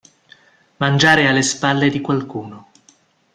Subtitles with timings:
[0.77, 2.69] Mangiare alle spalle di qualcuno.